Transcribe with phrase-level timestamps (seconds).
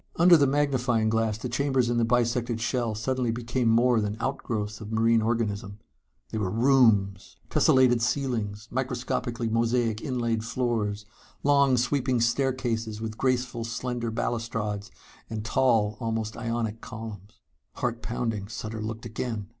[0.15, 4.81] Under the magnifying glass the chambers in the bisected shell suddenly became more than outgrowths
[4.81, 5.77] of marine organism.
[6.31, 7.35] They were rooms!
[7.51, 11.05] Tessellated ceilings, microscopically mosaic inlaid floors,
[11.43, 14.89] long sweeping staircases with graceful slender balustrades
[15.29, 17.39] and tall almost Ionic columns....
[17.73, 19.49] Heart pounding, Sutter looked again.